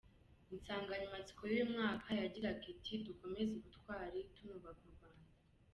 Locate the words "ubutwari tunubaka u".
3.55-4.93